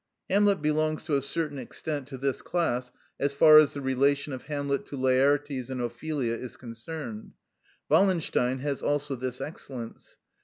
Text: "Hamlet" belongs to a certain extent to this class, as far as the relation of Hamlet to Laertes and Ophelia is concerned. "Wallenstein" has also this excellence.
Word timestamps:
"Hamlet" 0.31 0.63
belongs 0.63 1.03
to 1.03 1.15
a 1.15 1.21
certain 1.21 1.59
extent 1.59 2.07
to 2.07 2.17
this 2.17 2.41
class, 2.41 2.91
as 3.19 3.33
far 3.33 3.59
as 3.59 3.75
the 3.75 3.81
relation 3.81 4.33
of 4.33 4.45
Hamlet 4.45 4.83
to 4.87 4.97
Laertes 4.97 5.69
and 5.69 5.79
Ophelia 5.79 6.33
is 6.35 6.57
concerned. 6.57 7.33
"Wallenstein" 7.87 8.61
has 8.61 8.81
also 8.81 9.15
this 9.15 9.39
excellence. 9.39 10.17